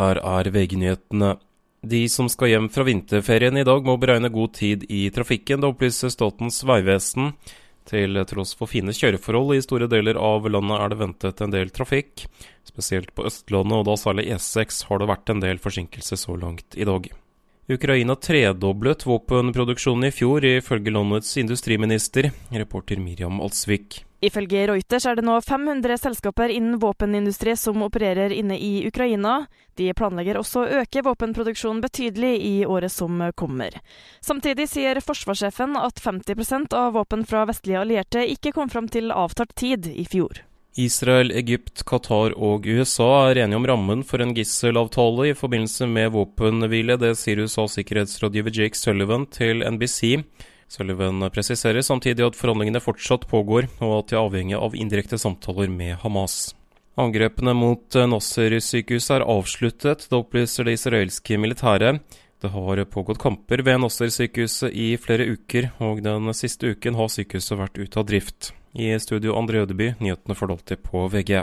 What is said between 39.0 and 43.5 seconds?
avtalt tid i fjor. Israel, Egypt, Qatar og USA er